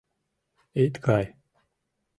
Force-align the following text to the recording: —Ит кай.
—Ит 0.83 0.95
кай. 1.05 1.25